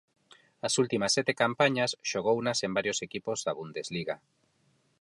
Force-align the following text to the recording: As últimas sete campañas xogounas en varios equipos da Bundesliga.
As 0.67 0.73
últimas 0.83 1.13
sete 1.17 1.33
campañas 1.43 1.91
xogounas 2.11 2.59
en 2.65 2.71
varios 2.77 2.97
equipos 3.07 3.39
da 3.45 3.55
Bundesliga. 3.57 4.15